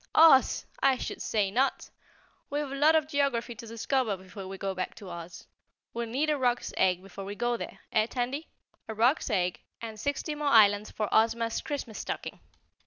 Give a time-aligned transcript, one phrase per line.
[0.15, 1.91] "OZ, I should say not!
[2.49, 5.45] We've a lot of geography to discover before we go back to Oz.
[5.93, 8.47] We'll need a roc's egg before we go there, eh, Tandy?
[8.87, 12.39] A roc's egg and sixty more islands for Ozma's Christmas stocking."